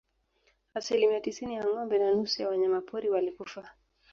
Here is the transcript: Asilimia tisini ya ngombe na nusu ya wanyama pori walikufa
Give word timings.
Asilimia 0.73 1.19
tisini 1.21 1.55
ya 1.55 1.63
ngombe 1.65 1.97
na 1.99 2.11
nusu 2.11 2.41
ya 2.41 2.49
wanyama 2.49 2.81
pori 2.81 3.09
walikufa 3.09 3.71